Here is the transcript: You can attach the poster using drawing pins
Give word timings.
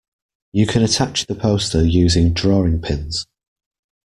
You 0.51 0.65
can 0.65 0.81
attach 0.81 1.27
the 1.27 1.35
poster 1.35 1.85
using 1.85 2.33
drawing 2.33 2.81
pins 2.81 3.27